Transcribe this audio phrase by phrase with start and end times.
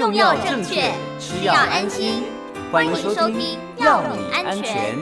[0.00, 2.24] 用药正确，吃药安心。
[2.72, 4.96] 欢迎收听《药理安全》。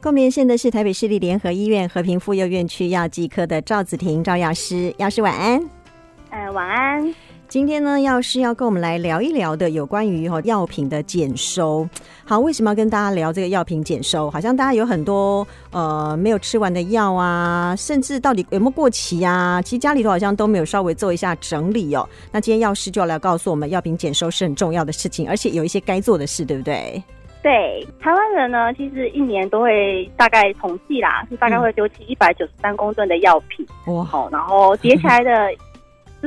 [0.00, 5.62] 共连线的是台北市立联合医院和平妇幼院区药剂科的赵子婷赵药师，药师晚安。
[6.30, 7.14] 呃，晚安。
[7.52, 11.86] 今天呢，药师要跟我们来聊一聊的有关于哈药品的检收。
[12.24, 14.30] 好，为什么要跟大家聊这个药品检收？
[14.30, 19.60] 好像大家有很多呃没有吃完的药啊，甚至到底有没有过期啊？
[19.60, 22.08] 其实家里头好像都没有稍微做一下整理哦。
[22.32, 27.02] 那今天药师就要来告诉我们，药品检收是很重要的事情，而且有一些该做的事，对不对？
[27.42, 33.66] 对，台湾人呢，其实一年都会大概统计啦，是大概会丢弃一百九十三公吨的药品。
[33.88, 35.30] 哇，好，然后叠起来的。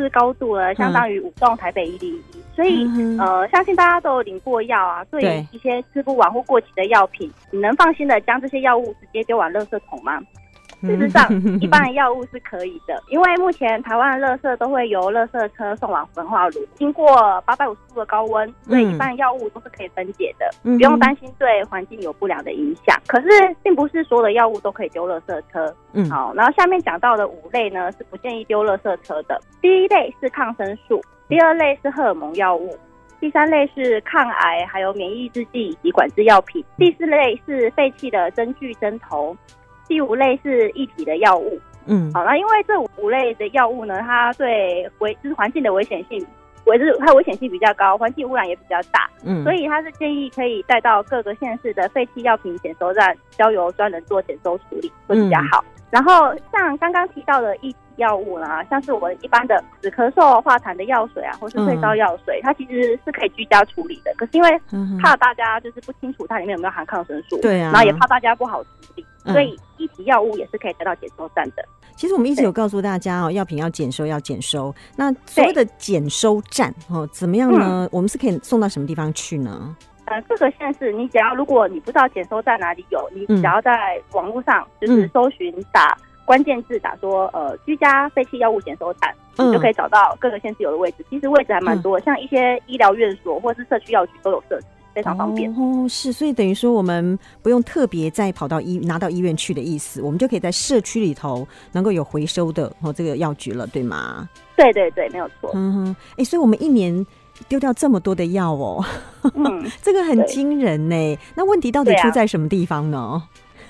[0.01, 5.03] 是高度呢，相当于五栋台北一零一，所以、嗯、呃，相信大家都有领过药啊。
[5.05, 10.19] 对于一些吃不完或过期的药品，你能放心的将这些药物直接丢往垃圾桶吗？
[10.85, 22.99] 事实上，一般的药物是可以的，因为目前台湾的垃圾都会由垃圾车送往焚化炉，经过八百五十度的高温，所以一般的药物都是可以分解的，不用担心对环境有不良的影响。
[23.07, 23.27] 可是，
[23.63, 25.73] 并不是所有的药物都可以丢垃圾车。
[25.93, 29.39] 嗯，好，然后下面讲到的五类呢，是不建议丢垃圾车的。
[29.61, 32.75] 第一类是抗生素，第二类是荷尔蒙药物，
[33.19, 39.35] 第三类是抗癌还有免疫制剂以及管制药品，第四类是废弃的针具针头。
[39.87, 46.25] 第五类是一体的药物，嗯，好，那因为这五类的药物呢，它对危就是环境的危险性，
[46.65, 55.63] 危就是它危险性比较高，环境污染也比较大，嗯，所以它是建议可以带到各个县市的废弃药品检收站，交由专人做检收处理会比较好。
[55.63, 64.13] 嗯、然后像刚刚提到的一体药物呢，像是我们一般的止咳嗽化痰的药水啊，或是退烧药水，嗯、它其实是可以居家处理的。
[64.17, 64.49] 可是因为
[65.01, 69.05] 怕大家就是不清楚它里面有没有含抗生素，对啊，然后也怕大家不好处理。
[69.25, 71.65] 所以，一级药物也是可以得到检收站的。
[71.95, 74.73] 其实我们一直有告诉大家哦，药品要检收，要检收。
[74.97, 77.85] 那所谓的检收站哦，怎么样呢？
[77.85, 79.75] 嗯、我们是可以送到什么地方去呢？
[80.05, 91.05] 呃，各个县市，你只要如果你不知道检收站哪里有，你只要在网络上就是搜寻打关键字，打说呃居家废弃药物检收站，你就可以找到各个县市有的位置。
[91.09, 94.67] 其实位置还蛮多的，像一些医疗院所或是社区药局都有设置。
[94.95, 104.29] 非常方便哦，是，所以等于说我们不用特别再跑到医拿到医院去的意思，我们就可以在社区里头能够有回收的哦这个药局了，对吗？
[104.55, 105.51] 对对对，没有错。
[105.53, 107.05] 嗯哼，哎，所以我们一年
[107.49, 108.81] 丢掉这么多的药哦，
[109.35, 111.19] 嗯， 这个很惊人呢。
[111.35, 113.21] 那问题到底出在什么地方呢？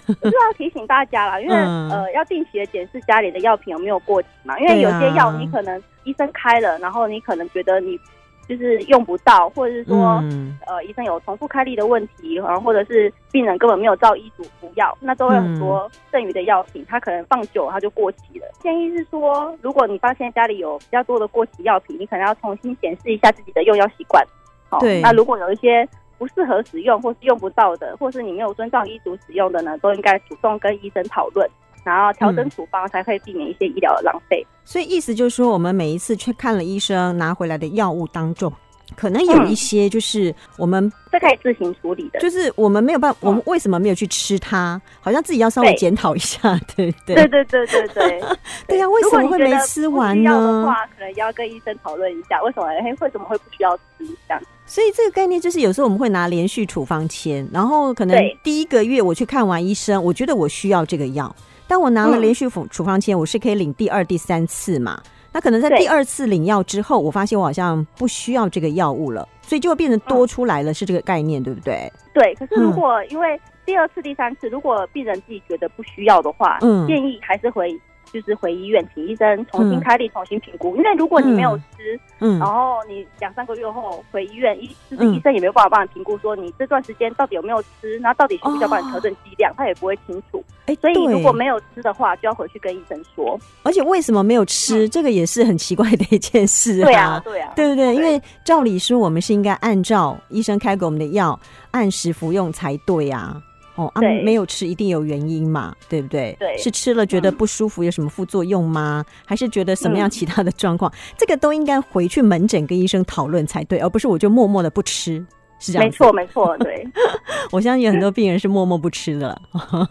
[0.08, 8.00] 就要提醒大家了，因为、嗯、呃要定期的检视家里的药品有没有过期嘛，因为有些药你可能医生开了，然后你可能觉得你。
[8.48, 18.46] 就是用不到，或者是说，嗯、呃，医生有重复开立的问题，然后或者是病人根本没有照医嘱服药，那都会很多剩余的药品，它可能放久它就过期了。
[18.60, 24.24] 建议是说，如果你发现家里有比较多的过期药品，你可能要重新检视一下自己的用药习惯。
[24.70, 31.50] 好，对，那如果有一些不适合使用，或是用不到的，或是你没有遵照医嘱使用的呢，都应该主动跟医生讨论。
[31.86, 34.46] 然后调整处方，才可以避免一些医疗的浪费。
[34.46, 34.52] 嗯。
[34.66, 38.52] 所以意思就是说，我们每一次去看了医生拿回来的药物当中，
[38.96, 44.82] 可能有一些就是我们这可以自行处理的，就是我们没有办法，我们为什么没有去吃它？
[45.00, 47.16] 好像自己要稍微检讨一下，对不对？
[47.16, 48.24] 对对对对对，
[48.68, 50.32] 对呀， 为什么会没吃完呢？
[50.32, 52.68] 的话，可能要跟医生讨论一下，为什么？
[52.82, 54.42] 嘿，为什么会不需要吃这样？
[54.66, 61.34] 所以这个概念就是，有时候我们会拿连续处方签，然后可能第一个月我去看完医生，我觉得我需要这个药。
[61.68, 65.02] 当我拿了连续处处方签，我是可以领第二、第三次嘛？
[65.34, 71.92] 那可能在第二次领药之后，我发现我好像不需要这个药物了，所以就会变成多出来了，是这个概念，对不对？
[72.14, 72.34] 对。
[72.36, 77.70] 可是如果因为第二次、第三次，如果病人自己觉得不需要的话，嗯，建议还是回。
[78.16, 90.42] 就是回医院请医生重新开立、重新评估，因为如果你没有吃，嗯，然后你两三个月后回医院，医就是医生也没有办法帮你评估，说你这段时间到底有没有吃，然后到底需不需要帮你调整剂量，他也不会清楚。
[90.68, 93.38] 哎，所以如果没有吃的话，就要回去跟医生说。
[93.64, 96.86] 而且为什么没有吃，这个也是很奇怪的一件事啊。
[96.86, 97.94] 对啊，对啊，对不对？
[97.96, 101.38] 因为照理说，我们是应该按照医生开给我们的药
[101.72, 103.42] 按时服用才对啊。
[103.76, 106.36] 哦啊，没有吃一定有原因嘛，对不对？
[106.40, 109.06] 对，是吃了觉得不舒服，有什么副作用吗？
[109.08, 110.92] 嗯、还是觉得什么样其他的状况？
[110.92, 115.26] 嗯、这个都应该回去门诊跟医生讨论才对，而不是我就默默的不吃。
[115.66, 116.88] 是这样，没错没错，对。
[117.52, 119.40] 我相信有很多病人是默默不吃的，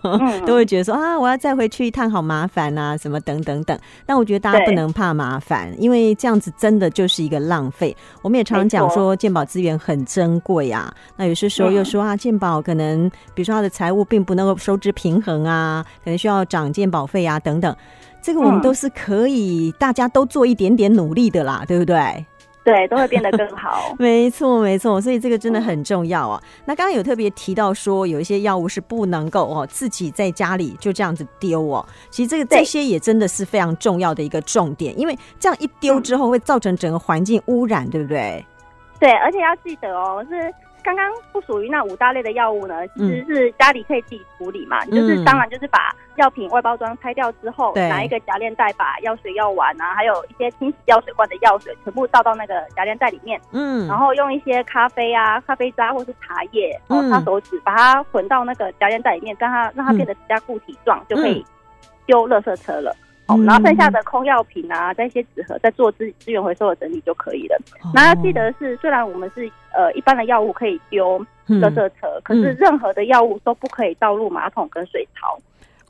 [0.03, 3.79] 嗯、 都会觉得说啊，我要再回去一趟，好麻烦啊，什么等等等。
[4.06, 7.97] 但我觉得大家不能怕麻烦，因为这样子真的就是一个浪费。
[8.23, 10.93] 我们也常常讲说，健保资源很珍贵啊。
[11.17, 17.75] 那有些时候又说啊，健保可能比如说他的财务并不能够收支平衡啊，可能需要涨健保费啊等等。
[18.23, 22.25] 这个我们都是可以，大家都做一点点努力的啦，对不对？
[22.64, 23.94] 对，都会变得更好。
[24.00, 26.40] 没错，没错，所以这个真的很重要啊。
[26.43, 31.84] 嗯、那刚刚有特别提到说，有一些药物是不能够哦自己在家里就这样子丢哦。
[32.11, 38.44] 其实这个这些也真的是非常重要的一个重点，因为这样一丢之后会造成整个环境污染，对不对？
[38.99, 40.52] 对，而且要记得哦，是。
[40.84, 44.84] 刚刚不属于那五大类的药物呢，其实是家里可以自己处理嘛。
[44.84, 53.40] 嗯、就是当然就是把药品外包装拆掉之后，拿一个夹链袋把药水、药丸啊，还有一些清洗药水罐的药水全部倒到那个夹链袋里面。
[53.52, 61.44] 嗯，然后用一些咖啡啊、咖啡渣或是茶叶，然后擦手指把它混到那个夹链袋里面，让它让它变得比较固体状，嗯、就可以
[62.04, 62.94] 丢垃圾车了。
[63.26, 67.58] 哦，然后剩下的空药品啊，在一些纸盒再做资资源回收的整理就可以了。
[67.94, 71.19] 那要记得是，虽然我们是呃一般的药物可以丢
[71.49, 75.38] 垃圾车，嗯、可是任何的药物都不可以倒入马桶跟水槽。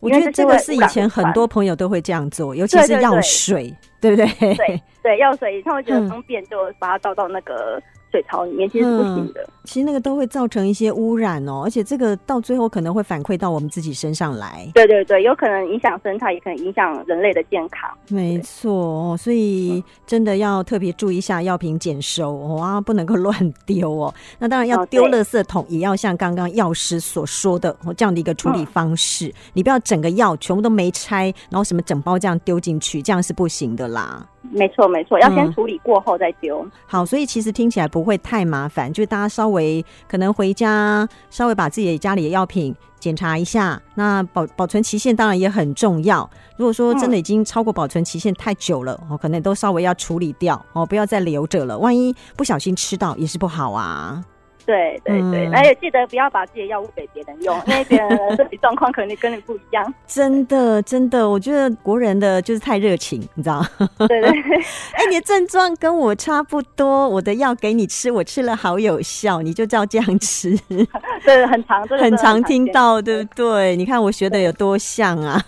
[0.01, 4.55] 我觉得这个是以前很多朋友都会这样做，尤其是药水，对不对？
[4.57, 7.81] 对对，药水他会觉得方便，就把它倒到那个。
[8.15, 14.71] 水槽里面其实是不行的，嗯，其实那个都会造成一些污染哦，而且这个到最后可能会反馈到我们自己身上来。
[14.73, 17.91] 对对对，有可能影响生态，也可能影响人类的健康。
[18.09, 24.15] 没错哦，所以真的要特别注意一下药品检收哦，啊，不能够乱丢哦。
[24.39, 29.27] 那当然要丢垃圾桶，也要像刚刚药师所说的哦，这样的一个处理方式。
[29.27, 34.25] 嗯，你不要整个药全部都没拆，然后什么整包这样丢进去，这样是不行的啦。
[34.51, 36.63] 没错，没错，要先处理过后再丢。
[36.65, 36.71] 嗯。
[36.87, 43.81] 好，所以其实听起来不会太麻烦，就是大家稍微可能回家稍微把自己的家里的药品检查一下。
[43.95, 46.29] 那保保存期限当然也很重要。
[46.57, 51.79] 如果说真的已经超过保存期限太久了，哦，可能都稍微要处理掉哦，不要再留着了。
[51.79, 54.23] 万一不小心吃到也是不好啊。
[54.67, 59.95] 对对对，而且、嗯、记得不要把自己的药物给别人用，因为别人的身体状况可能跟你不一样。
[60.07, 63.89] 真的真的，我觉得国人的就是太热情，你知道吗？
[64.09, 64.31] 对对。
[64.93, 70.57] 哎、欸，你的症状跟我差不多，我的药给你吃，我吃了好有效，你就照这样吃。
[71.25, 73.45] 对，很常，很常，很常听到，对不对？
[73.45, 75.45] 对你看我学的有多像啊！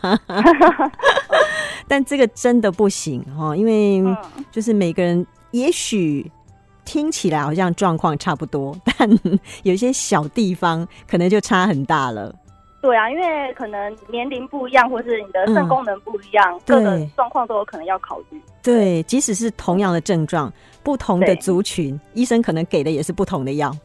[1.88, 4.02] 但这个真的不行哈，因为
[4.50, 6.30] 就是每个人也许。
[6.86, 9.06] 听起来好像状况差不多， 但
[9.64, 12.34] 有一些小地方可能就差很大了。
[12.80, 18.40] 对啊，因为可能年龄不一样，或是你的肾功能不一样，嗯、各个状况都有可能要考虑。
[18.62, 20.52] 对，即使是同样的症状，
[20.84, 23.76] 不同的族群，医生可能给的也是不同的药。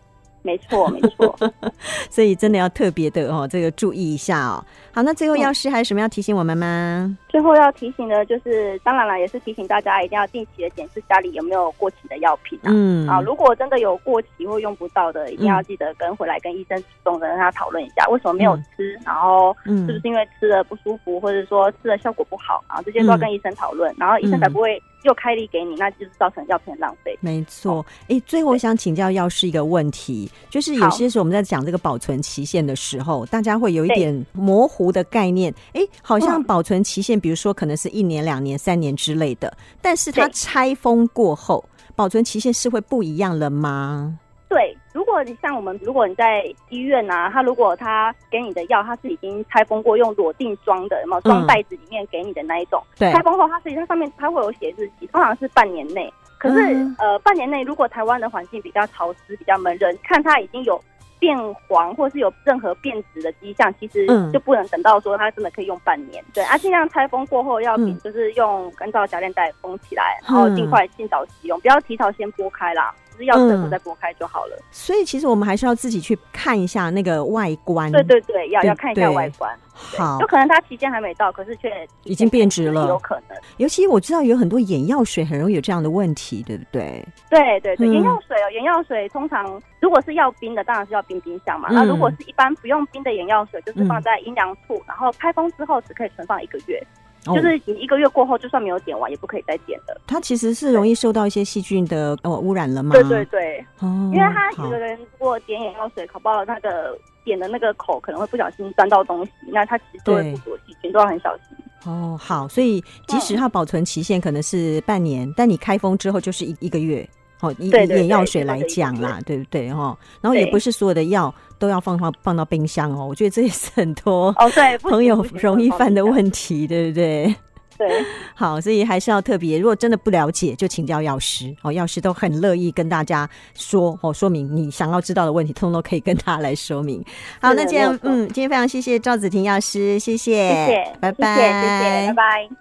[0.44, 1.36] 没错，没错，
[2.09, 4.63] 所以真的要特别的哦，这个注意一下哦。
[4.92, 7.18] 好，那最后药师还有什么要提醒我们吗？
[7.31, 12.67] 最后要提醒的，就是当然了，也是提醒大家一定要定期的检视家里有没有过期的药品啊。
[12.67, 24.81] 嗯，啊，如果真的有过期或用不到的，一定要记得跟回来跟医生主动的跟他讨论一下，为什么没有吃，然后是不是因为吃了不舒服，或者说吃了效果不好啊，这些都要跟医生讨论，然后医生才不会。
[25.03, 27.17] 又开立给你，那就是造成药品浪费。
[27.21, 35.51] 没错，哎、欸，最后我想请教药师一个问题，就是有些时候我们在讲这个保存期限的时候，大家会有一点模糊的概念。
[35.73, 41.63] 哎、欸，好像保存期限，比如说可能是一年、两年、三年之类的，但是它拆封过后，
[41.95, 44.18] 保存期限是会不一样了吗？
[44.50, 44.75] 对。
[44.94, 52.83] 如果你像我们，如果你在医院啊，他如果他给你的药，他是已经拆封过，用裸定装的，有没有装袋子里面给你的那一种？
[52.97, 56.12] 对，拆封后它实际上上面它会有写日期，通常是半年内。
[56.38, 60.81] 可是、嗯、呃，半年内如果台湾的环境比较潮湿、比较闷热，看它已经有
[61.21, 66.21] 变黄或是有任何变质的迹象，其实就不能等到说它真的可以用半年。
[66.33, 72.91] 对，啊，尽量拆封过后药品就是用干燥夹链袋封起来，然后尽快尽早使用，不要提早先剥开啦。
[73.25, 74.63] 药水再剥开就好了，嗯。
[74.71, 77.91] 所以其实我们还是要自己去看一下那个外观。
[77.91, 79.51] 对对对，要要看一下外观。
[79.73, 83.37] 好，就可能它期间还没到，可是却已经变质了，有可能。
[83.57, 87.03] 尤其我知道有很多眼药水很容易有这样的问题，对不对？
[87.29, 91.69] 对对对，眼药水哦，眼药水通常如果是要冰的，当然是要冰冰箱嘛。
[91.71, 96.79] 嗯、那如果是一般不用冰的眼药水，就是放在阴凉处，嗯、然后开封之后只可以存放一个月。
[97.23, 99.99] 就是你一个月过后，就算没有点完，也不可以再点的。
[100.07, 102.93] 它其实是容易受到一些细菌的呃污染了吗？
[102.93, 111.45] 对对对，哦，因为他有的人如果点眼药水，搞不好那个点的那个口可能会不小心钻到东西，那它其实都会附着细菌，都要很小心。
[111.85, 117.07] 哦，好，所以即使它保存期限可能是半年，但你开封之后就是一一个月。
[117.41, 119.73] 哦，以眼药水来讲啦，对不对？
[119.73, 123.06] 哈，然后也不是所有的药都要放放放到冰箱哦。
[123.08, 127.36] 我觉得这也是很多哦，对朋友容易犯的问题，对不对？
[127.77, 131.72] 对，好，所以还是要特别，如果真的不了解，就请教药师哦。
[131.72, 137.03] 药师都很乐意跟大家说哦，说明你想要知道的问题，通通都可以跟他来说明。
[137.41, 142.56] 好，那今天嗯，今天非常谢谢赵子婷药师，谢谢，谢谢，拜拜，谢谢，拜拜。